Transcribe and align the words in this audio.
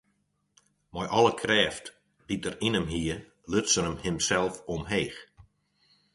Mei 0.95 1.07
alle 1.17 1.33
krêft 1.41 1.85
dy't 2.27 2.47
er 2.49 2.57
yn 2.65 2.77
him 2.79 2.87
hie, 2.93 3.15
luts 3.51 3.73
er 3.79 3.85
himsels 4.03 4.55
omheech. 4.73 5.19